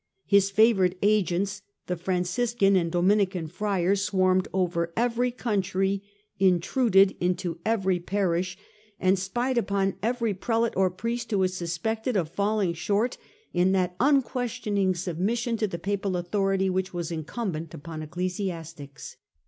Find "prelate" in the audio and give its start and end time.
10.33-10.73